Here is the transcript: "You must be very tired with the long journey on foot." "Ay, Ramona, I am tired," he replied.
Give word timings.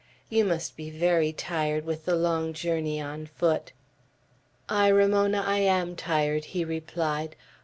"You 0.29 0.45
must 0.45 0.75
be 0.75 0.89
very 0.89 1.31
tired 1.31 1.85
with 1.85 2.05
the 2.05 2.15
long 2.15 2.53
journey 2.53 2.99
on 2.99 3.27
foot." 3.27 3.71
"Ay, 4.67 4.87
Ramona, 4.87 5.43
I 5.45 5.59
am 5.59 5.95
tired," 5.95 6.45
he 6.57 6.65
replied. 6.65 7.35